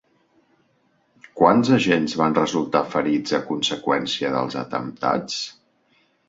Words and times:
Quants 1.41 1.69
agents 1.77 2.15
van 2.21 2.37
resultar 2.37 2.81
ferits 2.95 3.37
a 3.39 3.41
conseqüència 3.51 4.33
dels 4.39 4.59
atemptats? 4.63 5.39